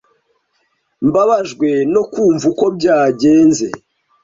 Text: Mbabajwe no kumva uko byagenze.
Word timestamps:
Mbabajwe 1.07 1.69
no 1.93 2.01
kumva 2.11 2.43
uko 2.51 2.65
byagenze. 2.77 3.67